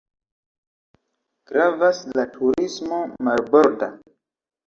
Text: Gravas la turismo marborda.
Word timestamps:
Gravas 1.51 1.99
la 2.19 2.25
turismo 2.37 3.01
marborda. 3.29 3.91